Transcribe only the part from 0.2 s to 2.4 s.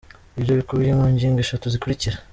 Ibyo bikubiye mu ngingo eshatu zikurikira.